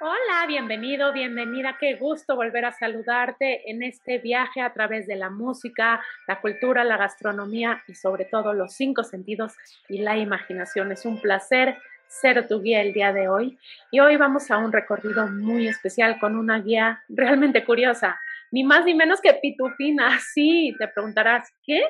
[0.00, 1.76] Hola, bienvenido, bienvenida.
[1.80, 6.84] Qué gusto volver a saludarte en este viaje a través de la música, la cultura,
[6.84, 9.56] la gastronomía y sobre todo los cinco sentidos
[9.88, 10.92] y la imaginación.
[10.92, 11.76] Es un placer
[12.06, 13.58] ser tu guía el día de hoy.
[13.90, 18.20] Y hoy vamos a un recorrido muy especial con una guía realmente curiosa.
[18.52, 20.16] Ni más ni menos que Pitufina.
[20.32, 21.82] Sí, te preguntarás, ¿qué?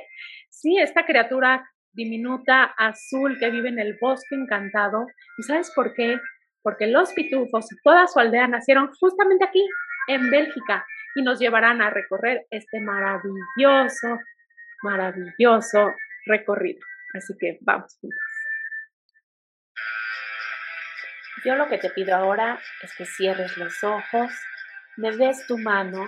[0.49, 5.07] Sí, esta criatura diminuta, azul, que vive en el bosque encantado.
[5.37, 6.19] ¿Y sabes por qué?
[6.69, 9.67] Porque los pitufos y toda su aldea nacieron justamente aquí,
[10.07, 14.19] en Bélgica, y nos llevarán a recorrer este maravilloso,
[14.83, 15.95] maravilloso
[16.27, 16.81] recorrido.
[17.15, 18.21] Así que vamos juntos.
[21.43, 24.31] Yo lo que te pido ahora es que cierres los ojos,
[24.99, 26.07] me des tu mano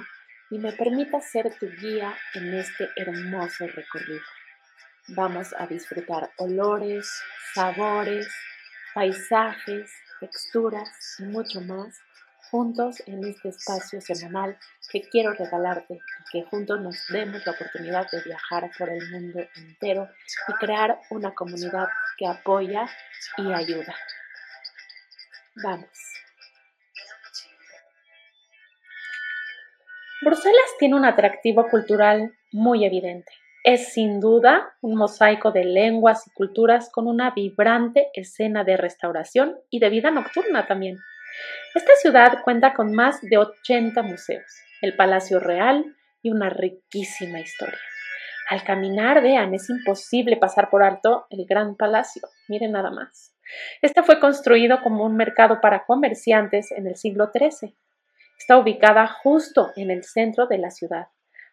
[0.51, 4.21] y me permitas ser tu guía en este hermoso recorrido.
[5.09, 7.11] Vamos a disfrutar olores,
[7.55, 8.29] sabores,
[8.93, 10.89] paisajes, texturas
[11.19, 11.99] y mucho más
[12.51, 14.59] juntos en este espacio semanal
[14.91, 19.41] que quiero regalarte y que juntos nos demos la oportunidad de viajar por el mundo
[19.57, 20.09] entero
[20.49, 22.89] y crear una comunidad que apoya
[23.39, 23.95] y ayuda.
[25.63, 25.89] Vamos.
[30.23, 33.33] Bruselas tiene un atractivo cultural muy evidente.
[33.63, 39.59] Es sin duda un mosaico de lenguas y culturas con una vibrante escena de restauración
[39.69, 40.99] y de vida nocturna también.
[41.75, 44.51] Esta ciudad cuenta con más de 80 museos,
[44.81, 47.79] el Palacio Real y una riquísima historia.
[48.49, 52.23] Al caminar, vean, es imposible pasar por alto el Gran Palacio.
[52.49, 53.35] Miren nada más.
[53.83, 57.77] Este fue construido como un mercado para comerciantes en el siglo XIII.
[58.39, 61.09] Está ubicada justo en el centro de la ciudad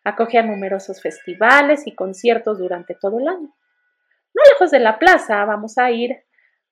[0.07, 3.53] Acoge a numerosos festivales y conciertos durante todo el año.
[4.33, 6.23] No lejos de la plaza vamos a ir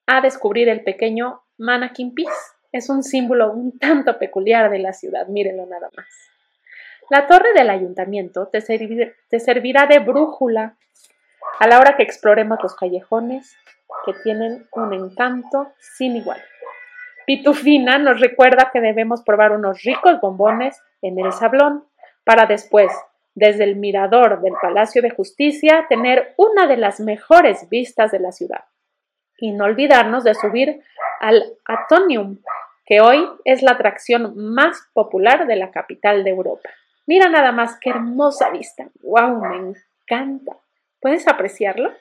[0.07, 2.31] a descubrir el pequeño Mannequin Peace.
[2.72, 6.07] Es un símbolo un tanto peculiar de la ciudad, mírenlo nada más.
[7.09, 10.78] La torre del ayuntamiento te servirá de brújula
[11.59, 13.53] a la hora que exploremos los callejones
[14.06, 16.41] que tienen un encanto sin igual.
[17.25, 21.85] Pitufina nos recuerda que debemos probar unos ricos bombones en el sablón
[22.23, 22.94] para después
[23.35, 28.31] desde el mirador del Palacio de Justicia tener una de las mejores vistas de la
[28.31, 28.63] ciudad.
[29.38, 30.81] Y no olvidarnos de subir
[31.19, 32.40] al Atonium,
[32.85, 36.69] que hoy es la atracción más popular de la capital de Europa.
[37.06, 38.88] Mira nada más qué hermosa vista.
[39.01, 39.46] ¡Wow!
[39.46, 40.57] Me encanta.
[41.02, 41.94] ¿Puedes apreciarlo?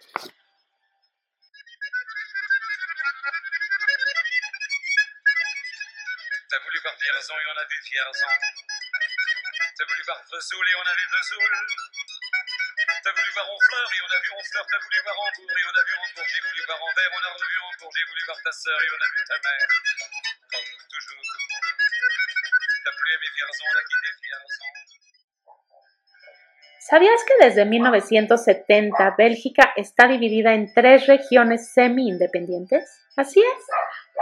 [26.80, 32.84] ¿Sabías que desde 1970 Bélgica está dividida en tres regiones semi-independientes?
[33.16, 33.66] Así es,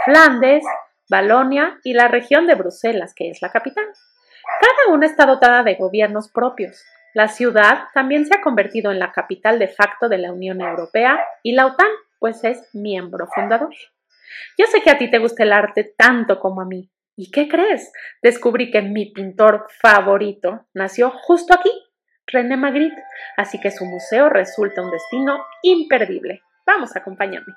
[0.05, 0.63] Flandes,
[1.09, 3.85] Valonia y la región de Bruselas, que es la capital.
[4.59, 6.83] Cada una está dotada de gobiernos propios.
[7.13, 11.23] La ciudad también se ha convertido en la capital de facto de la Unión Europea
[11.43, 13.73] y la OTAN, pues es miembro fundador.
[14.57, 16.89] Yo sé que a ti te gusta el arte tanto como a mí.
[17.15, 17.91] ¿Y qué crees?
[18.23, 21.71] Descubrí que mi pintor favorito nació justo aquí,
[22.25, 23.03] René Magritte,
[23.37, 26.41] así que su museo resulta un destino imperdible.
[26.65, 27.53] Vamos, acompáñame.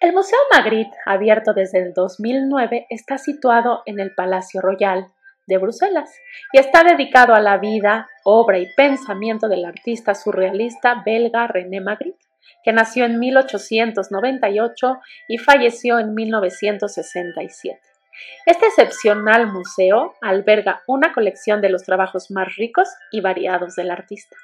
[0.00, 5.12] El Museo Magritte, abierto desde el 2009, está situado en el Palacio Royal,
[5.48, 6.14] de Bruselas
[6.52, 12.24] y está dedicado a la vida, obra y pensamiento del artista surrealista belga René Magritte,
[12.62, 17.80] que nació en 1898 y falleció en 1967.
[18.46, 24.36] Este excepcional museo alberga una colección de los trabajos más ricos y variados del artista.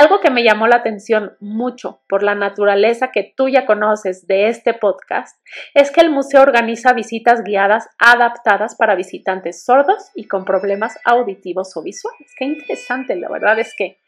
[0.00, 4.48] Algo que me llamó la atención mucho por la naturaleza que tú ya conoces de
[4.48, 5.36] este podcast
[5.74, 11.76] es que el museo organiza visitas guiadas adaptadas para visitantes sordos y con problemas auditivos
[11.76, 12.32] o visuales.
[12.38, 13.98] Qué interesante, la verdad es que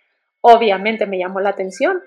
[0.40, 2.00] obviamente me llamó la atención.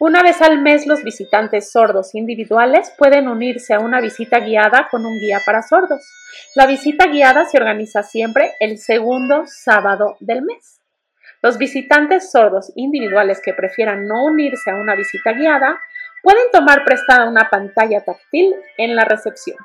[0.00, 5.06] Una vez al mes los visitantes sordos individuales pueden unirse a una visita guiada con
[5.06, 6.02] un guía para sordos.
[6.56, 10.77] La visita guiada se organiza siempre el segundo sábado del mes.
[11.40, 15.80] Los visitantes sordos individuales que prefieran no unirse a una visita guiada
[16.22, 19.56] pueden tomar prestada una pantalla táctil en la recepción.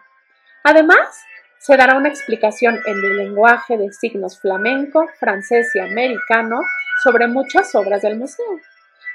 [0.63, 1.23] Además,
[1.57, 6.61] se dará una explicación en el lenguaje de signos flamenco, francés y americano
[7.03, 8.45] sobre muchas obras del museo.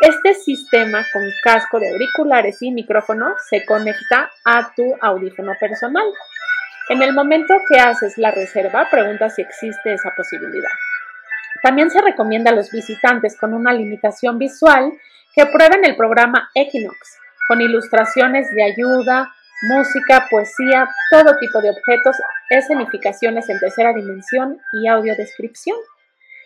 [0.00, 6.04] Este sistema con casco de auriculares y micrófono se conecta a tu audífono personal.
[6.88, 10.70] En el momento que haces la reserva, pregunta si existe esa posibilidad.
[11.62, 14.92] También se recomienda a los visitantes con una limitación visual
[15.34, 17.18] que prueben el programa Equinox,
[17.48, 19.32] con ilustraciones de ayuda,
[19.62, 22.16] música, poesía, todo tipo de objetos,
[22.48, 25.76] escenificaciones en tercera dimensión y audiodescripción.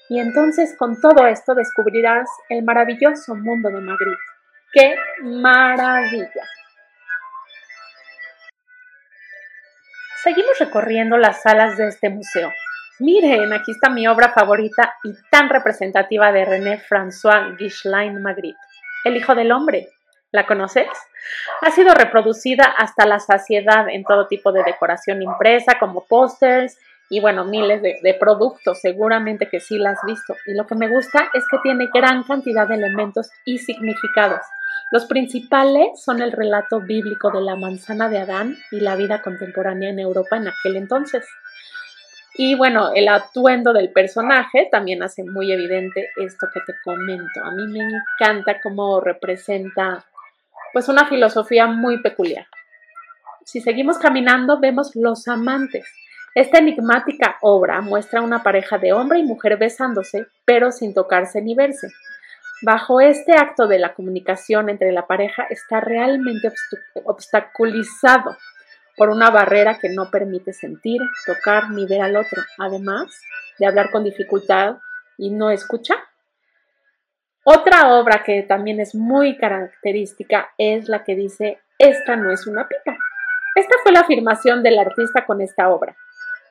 [0.08, 4.16] Y entonces con todo esto descubrirás el maravilloso mundo de Madrid.
[4.72, 6.42] ¡Qué maravilla!
[10.22, 12.50] Seguimos recorriendo las salas de este museo.
[12.98, 18.56] Miren, aquí está mi obra favorita y tan representativa de René François Guislain Magritte,
[19.04, 19.88] El Hijo del Hombre.
[20.32, 20.88] ¿La conoces?
[21.60, 26.76] Ha sido reproducida hasta la saciedad en todo tipo de decoración impresa, como pósters
[27.10, 30.34] y bueno, miles de, de, productos, seguramente que sí la has visto.
[30.46, 34.40] Y lo que me gusta es que tiene gran cantidad de elementos y significados.
[34.90, 39.90] Los principales son el relato bíblico de la manzana de Adán y la vida contemporánea
[39.90, 41.26] en Europa en aquel entonces.
[42.36, 47.40] Y bueno, el atuendo del personaje también hace muy evidente esto que te comento.
[47.44, 50.04] A mí me encanta cómo representa
[50.72, 52.46] pues una filosofía muy peculiar.
[53.44, 55.86] Si seguimos caminando, vemos Los Amantes.
[56.34, 61.54] Esta enigmática obra muestra una pareja de hombre y mujer besándose, pero sin tocarse ni
[61.54, 61.88] verse.
[62.62, 66.50] Bajo este acto de la comunicación entre la pareja está realmente
[67.04, 68.36] obstaculizado
[68.96, 73.20] por una barrera que no permite sentir, tocar ni ver al otro, además
[73.58, 74.76] de hablar con dificultad
[75.18, 75.98] y no escuchar.
[77.44, 82.66] Otra obra que también es muy característica es la que dice, esta no es una
[82.66, 82.96] pipa.
[83.54, 85.96] Esta fue la afirmación del artista con esta obra,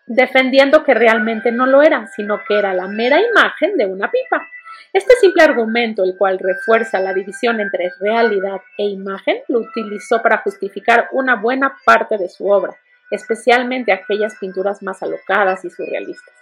[0.06, 4.48] defendiendo que realmente no lo era, sino que era la mera imagen de una pipa.
[4.94, 10.40] Este simple argumento, el cual refuerza la división entre realidad e imagen, lo utilizó para
[10.40, 12.76] justificar una buena parte de su obra,
[13.12, 16.34] especialmente aquellas pinturas más alocadas y surrealistas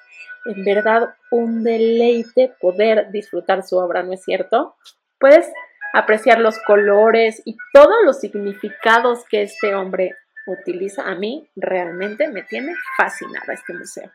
[0.45, 4.75] en verdad un deleite poder disfrutar su obra, ¿no es cierto?
[5.19, 5.47] Puedes
[5.93, 10.15] apreciar los colores y todos los significados que este hombre
[10.47, 11.03] utiliza.
[11.03, 14.11] A mí realmente me tiene fascinada este museo.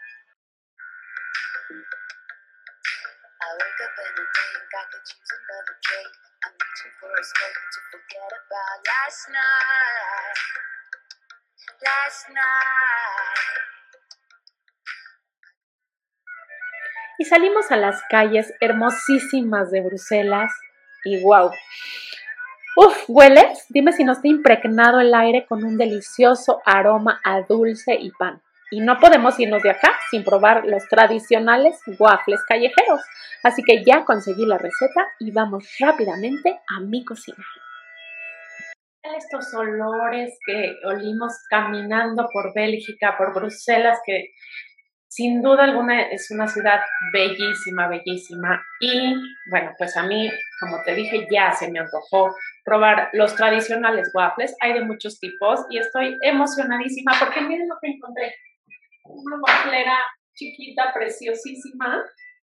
[17.19, 20.53] Y salimos a las calles hermosísimas de Bruselas
[21.05, 21.51] y wow.
[22.77, 23.65] Uf, ¿hueles?
[23.71, 28.43] Dime si no está impregnado el aire con un delicioso aroma a dulce y pan.
[28.71, 33.01] Y no podemos irnos de acá sin probar los tradicionales waffles callejeros.
[33.43, 37.45] Así que ya conseguí la receta y vamos rápidamente a mi cocina.
[39.17, 44.31] Estos olores que olimos caminando por Bélgica, por Bruselas, que
[45.09, 46.81] sin duda alguna es una ciudad
[47.13, 48.63] bellísima, bellísima.
[48.81, 49.15] Y
[49.51, 52.35] bueno, pues a mí, como te dije, ya se me antojó
[52.65, 54.55] probar los tradicionales waffles.
[54.61, 58.35] Hay de muchos tipos y estoy emocionadísima porque miren lo que encontré.
[59.05, 59.97] Una wafflera
[60.35, 62.05] chiquita, preciosísima.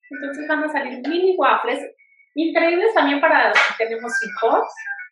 [0.10, 1.80] Entonces van a salir mini waffles,
[2.36, 4.64] increíbles también para los que tenemos hijos,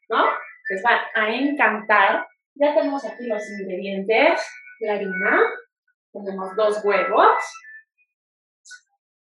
[0.10, 0.26] ¿no?
[0.70, 2.28] Les van a encantar.
[2.56, 4.42] Ya tenemos aquí los ingredientes,
[4.80, 5.42] la harina,
[6.12, 7.38] tenemos dos huevos,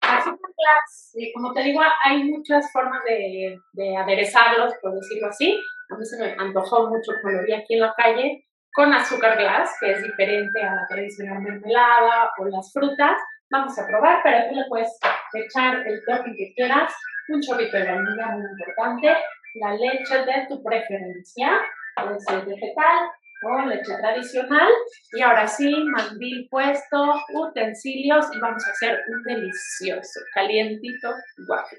[0.03, 5.59] Así como te digo, hay muchas formas de, de, aderezarlos, por decirlo así.
[5.91, 8.45] A mí se me antojó mucho, lo vi aquí en la calle,
[8.75, 13.17] con azúcar glass, que es diferente a la tradicional mermelada o las frutas.
[13.51, 14.99] Vamos a probar, pero tú le puedes
[15.35, 16.93] echar el toque que quieras,
[17.29, 19.17] un chorrito de vainilla muy importante,
[19.55, 21.61] la leche de tu preferencia,
[21.97, 23.11] puede ser vegetal
[23.45, 24.71] o leche tradicional.
[25.13, 31.11] Y ahora sí, mandil puesto, utensilios y vamos a hacer un delicioso, calientito
[31.49, 31.79] waffle.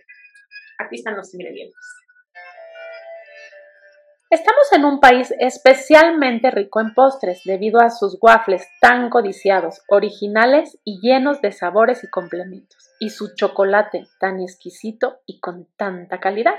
[0.80, 2.04] Aquí están los ingredientes.
[4.30, 10.80] Estamos en un país especialmente rico en postres debido a sus waffles tan codiciados, originales
[10.84, 16.56] y llenos de sabores y complementos, y su chocolate tan exquisito y con tanta calidad.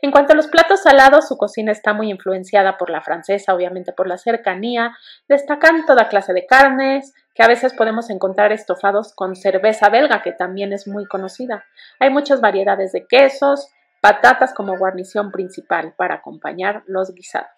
[0.00, 3.92] En cuanto a los platos salados, su cocina está muy influenciada por la francesa, obviamente
[3.92, 4.96] por la cercanía,
[5.28, 10.32] destacan toda clase de carnes, que a veces podemos encontrar estofados con cerveza belga, que
[10.32, 11.64] también es muy conocida.
[11.98, 13.68] Hay muchas variedades de quesos,
[14.00, 17.50] patatas como guarnición principal para acompañar los guisados.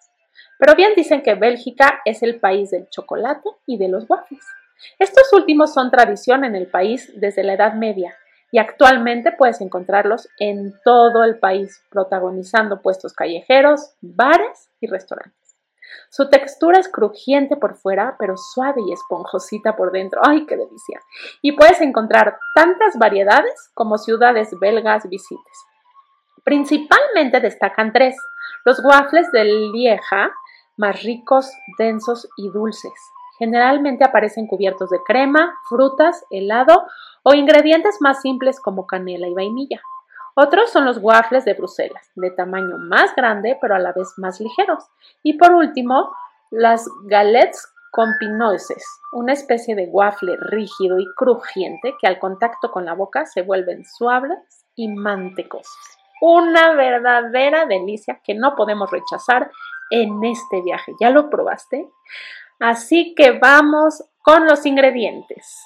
[0.57, 4.45] Pero bien dicen que Bélgica es el país del chocolate y de los waffles.
[4.97, 8.15] Estos últimos son tradición en el país desde la Edad Media
[8.51, 15.55] y actualmente puedes encontrarlos en todo el país, protagonizando puestos callejeros, bares y restaurantes.
[16.09, 20.21] Su textura es crujiente por fuera, pero suave y esponjosita por dentro.
[20.23, 20.99] ¡Ay, qué delicia!
[21.41, 25.65] Y puedes encontrar tantas variedades como ciudades belgas visites.
[26.43, 28.17] Principalmente destacan tres.
[28.65, 30.31] Los waffles de Lieja,
[30.77, 32.93] más ricos, densos y dulces.
[33.41, 36.85] Generalmente aparecen cubiertos de crema, frutas, helado
[37.23, 39.81] o ingredientes más simples como canela y vainilla.
[40.35, 44.39] Otros son los waffles de Bruselas, de tamaño más grande pero a la vez más
[44.39, 44.83] ligeros.
[45.23, 46.15] Y por último,
[46.51, 52.85] las galettes con pinoises, una especie de waffle rígido y crujiente que al contacto con
[52.85, 54.37] la boca se vuelven suaves
[54.75, 55.97] y mantecosos.
[56.21, 59.49] Una verdadera delicia que no podemos rechazar
[59.89, 60.93] en este viaje.
[60.99, 61.89] ¿Ya lo probaste?
[62.61, 65.65] Así que vamos con los ingredientes.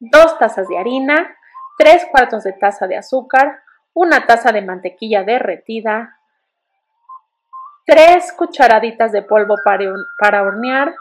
[0.00, 1.36] 2 tazas de harina,
[1.78, 3.62] 3 cuartos de taza de azúcar,
[3.94, 6.18] una taza de mantequilla derretida,
[7.86, 10.94] 3 cucharaditas de polvo para hornear,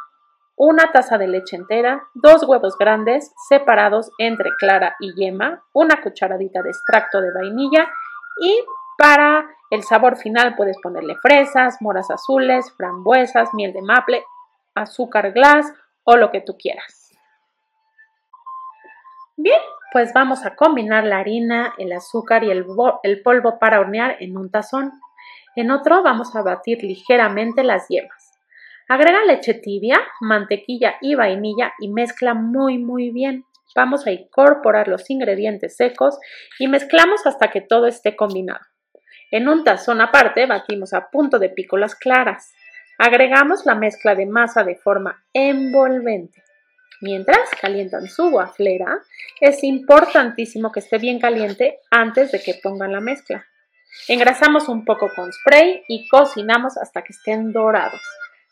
[0.55, 6.62] una taza de leche entera, dos huevos grandes separados entre clara y yema, una cucharadita
[6.62, 7.88] de extracto de vainilla
[8.41, 8.63] y
[8.98, 14.24] para el sabor final puedes ponerle fresas, moras azules, frambuesas, miel de maple,
[14.77, 17.12] azúcar glass o lo que tú quieras.
[19.36, 19.60] Bien,
[19.91, 22.65] pues vamos a combinar la harina, el azúcar y el,
[23.24, 24.91] polvo para hornear en un tazón.
[25.55, 28.31] En otro vamos a batir ligeramente las yemas.
[28.89, 33.46] Agrega leche tibia, mantequilla y vainilla y mezcla muy muy bien.
[33.75, 36.17] Vamos a incorporar los ingredientes secos
[36.57, 38.62] y mezclamos hasta que todo esté combinado.
[39.29, 42.53] En un tazón aparte batimos a punto de pico las claras.
[42.98, 46.44] Agregamos la mezcla de masa de forma envolvente.
[47.00, 49.04] Mientras calientan su waflera,
[49.39, 53.46] es importantísimo que esté bien caliente antes de que pongan la mezcla.
[54.08, 58.01] Engrasamos un poco con spray y cocinamos hasta que estén dorados.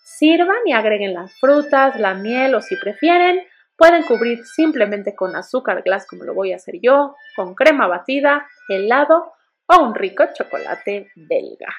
[0.04, 3.42] Sirvan y agreguen las frutas, la miel o si prefieren,
[3.76, 8.48] pueden cubrir simplemente con azúcar glass como lo voy a hacer yo, con crema batida,
[8.70, 9.34] helado
[9.68, 11.74] o un rico chocolate belga.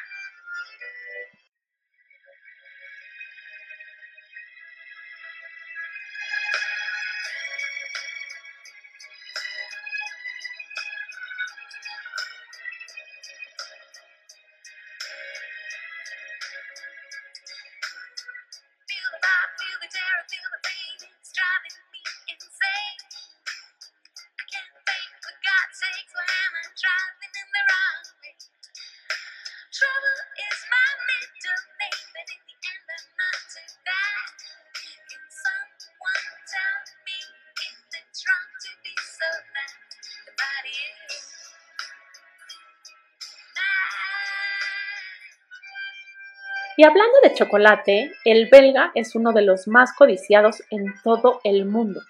[46.79, 51.65] Y hablando de chocolate, el belga es uno de los más codiciados en todo el
[51.65, 52.03] mundo.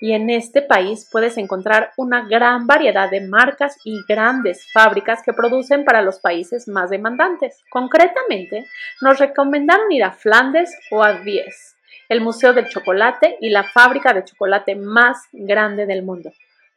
[0.00, 5.34] Y en este país puedes encontrar una gran variedad de marcas y grandes fábricas que
[5.34, 7.62] producen para los países más demandantes.
[7.70, 8.66] Concretamente,
[9.02, 11.76] nos recomendaron ir a Flandes o a Vies.
[12.08, 16.32] el Museo del Chocolate y la fábrica de chocolate más grande del mundo,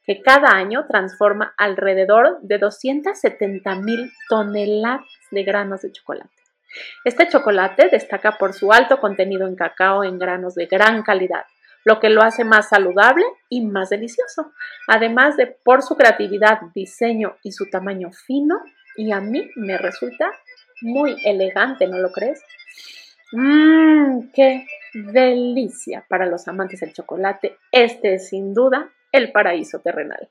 [0.05, 6.46] que cada año transforma alrededor de 270 mil toneladas de granos de chocolate.
[7.03, 11.45] Este chocolate destaca por su alto contenido en cacao en granos de gran calidad,
[11.85, 14.51] lo que lo hace más saludable y más delicioso,
[14.87, 18.59] además de por su creatividad, diseño y su tamaño fino,
[18.95, 20.31] y a mí me resulta
[20.81, 22.41] muy elegante, ¿no lo crees?
[23.31, 27.57] Mmm, qué delicia para los amantes del chocolate.
[27.71, 30.29] Este es sin duda el paraíso terrenal.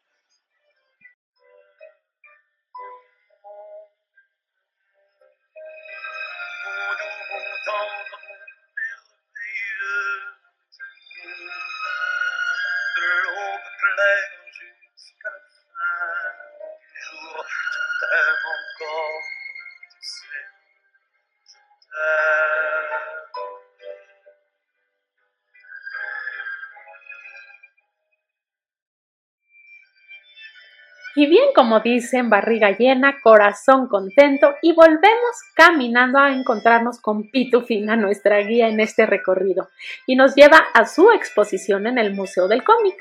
[31.18, 37.96] Y bien, como dicen, barriga llena, corazón contento y volvemos caminando a encontrarnos con Pitufina,
[37.96, 39.70] nuestra guía en este recorrido,
[40.06, 42.96] y nos lleva a su exposición en el Museo del Cómic.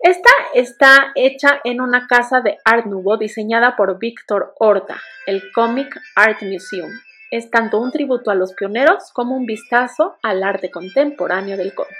[0.00, 5.98] Esta está hecha en una casa de Art Nouveau diseñada por Víctor Horta, el Comic
[6.14, 6.90] Art Museum.
[7.32, 11.96] Es tanto un tributo a los pioneros como un vistazo al arte contemporáneo del cómic.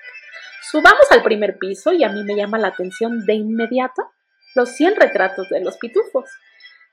[0.60, 4.02] Subamos al primer piso y a mí me llama la atención de inmediato
[4.54, 6.28] los 100 retratos de los pitufos.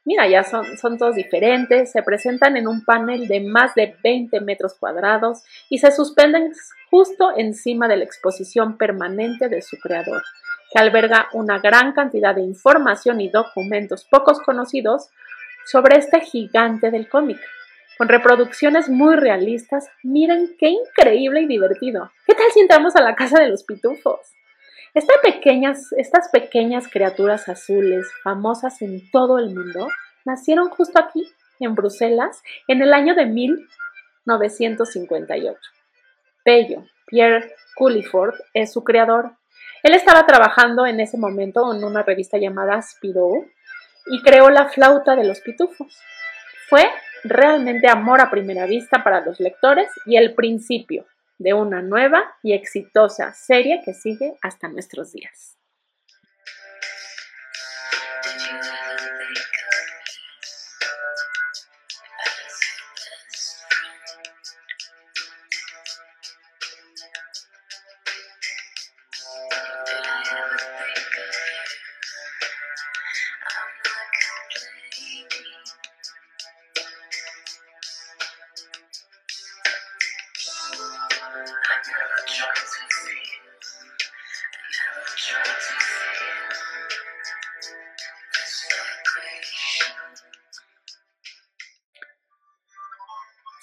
[0.05, 4.39] Mira, ya son, son todos diferentes, se presentan en un panel de más de 20
[4.39, 6.53] metros cuadrados y se suspenden
[6.89, 10.23] justo encima de la exposición permanente de su creador,
[10.71, 15.09] que alberga una gran cantidad de información y documentos pocos conocidos
[15.65, 17.37] sobre este gigante del cómic.
[17.99, 22.13] Con reproducciones muy realistas, miren qué increíble y divertido.
[22.25, 24.21] ¿Qué tal si entramos a la casa de los pitufos?
[24.93, 29.89] Estas pequeñas, estas pequeñas criaturas azules, famosas en todo el mundo,
[30.23, 35.59] nacieron justo aquí, en Bruselas, en el año de 1958.
[36.45, 39.33] Pello, Pierre Culliford, es su creador.
[39.83, 43.45] Él estaba trabajando en ese momento en una revista llamada Spirou
[44.05, 45.99] y creó la flauta de los pitufos.
[46.69, 46.89] Fue
[47.23, 51.05] realmente amor a primera vista para los lectores y el principio
[51.37, 55.58] de una nueva y exitosa serie que sigue hasta nuestros días.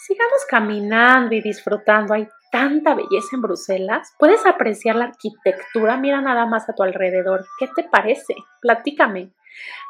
[0.06, 2.14] Sigamos caminando y disfrutando.
[2.14, 4.14] Hay tanta belleza en Bruselas.
[4.20, 5.96] Puedes apreciar la arquitectura.
[5.96, 7.44] Mira nada más a tu alrededor.
[7.58, 8.36] ¿Qué te parece?
[8.60, 9.32] Platícame.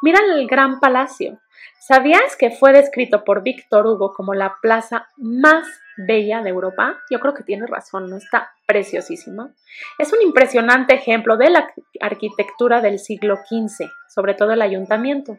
[0.00, 1.38] Mira el Gran Palacio.
[1.78, 5.66] ¿Sabías que fue descrito por Víctor Hugo como la plaza más
[5.98, 6.98] bella de Europa?
[7.10, 8.16] Yo creo que tiene razón, ¿no?
[8.16, 9.52] Está preciosísima.
[9.98, 11.68] Es un impresionante ejemplo de la
[12.00, 15.38] arquitectura del siglo XV, sobre todo el ayuntamiento.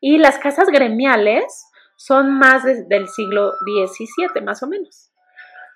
[0.00, 1.69] Y las casas gremiales
[2.00, 5.12] son más del siglo XVII, más o menos.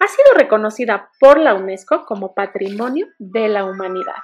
[0.01, 4.23] Ha sido reconocida por la UNESCO como Patrimonio de la Humanidad.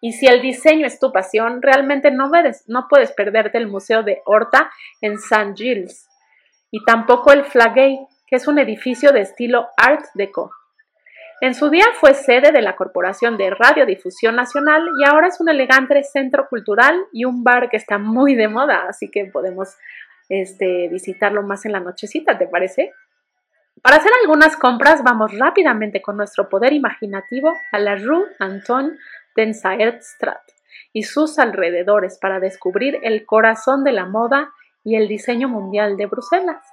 [0.00, 2.30] Y si el diseño es tu pasión, realmente no,
[2.68, 4.70] no puedes perderte el Museo de Horta
[5.02, 5.52] en St.
[5.54, 6.08] Gilles
[6.70, 10.52] y tampoco el Flagey, que es un edificio de estilo Art Deco.
[11.42, 15.50] En su día fue sede de la Corporación de Radiodifusión Nacional y ahora es un
[15.50, 19.76] elegante centro cultural y un bar que está muy de moda, así que podemos
[20.28, 22.92] este, visitarlo más en la nochecita, ¿te parece?
[23.82, 28.96] Para hacer algunas compras vamos rápidamente con nuestro poder imaginativo a la Rue Anton
[29.36, 30.42] Strat
[30.92, 34.50] y sus alrededores para descubrir el corazón de la moda
[34.82, 36.64] y el diseño mundial de Bruselas.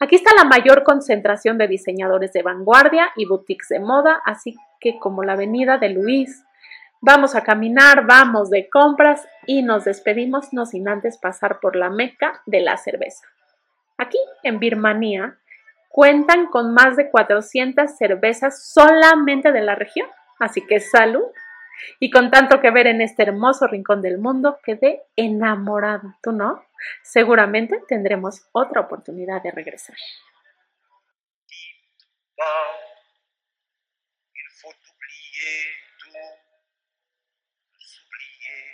[0.00, 4.98] Aquí está la mayor concentración de diseñadores de vanguardia y boutiques de moda, así que
[4.98, 6.44] como la avenida de Luis,
[7.06, 11.90] Vamos a caminar, vamos de compras y nos despedimos no sin antes pasar por la
[11.90, 13.26] meca de la cerveza.
[13.98, 15.38] Aquí, en Birmania,
[15.90, 21.26] cuentan con más de 400 cervezas solamente de la región, así que salud.
[22.00, 26.16] Y con tanto que ver en este hermoso rincón del mundo, quedé enamorada.
[26.22, 26.64] ¿Tú no?
[27.02, 29.96] Seguramente tendremos otra oportunidad de regresar
[34.64, 34.80] tout,
[37.92, 38.64] oublier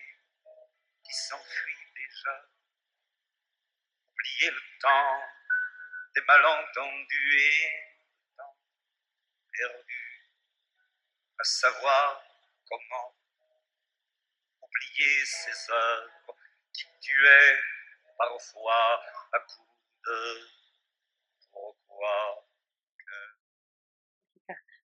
[1.05, 2.35] qui s'enfuit déjà,
[4.41, 5.23] oublier le temps
[6.15, 8.57] des malentendus et temps
[9.53, 10.31] perdu,
[11.39, 12.23] à savoir
[12.69, 13.15] comment
[14.63, 16.37] oublier ces œuvres
[16.73, 17.59] qui tuaient
[18.17, 19.01] parfois
[19.33, 19.69] à coups
[20.07, 20.39] de
[21.53, 22.47] pourquoi.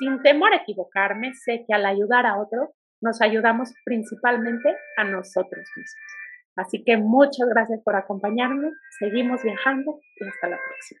[0.00, 5.68] Sin temor a equivocarme, sé que al ayudar a otro, nos ayudamos principalmente a nosotros
[5.76, 6.16] mismos.
[6.56, 11.00] Así que muchas gracias por acompañarme, seguimos viajando y hasta la próxima.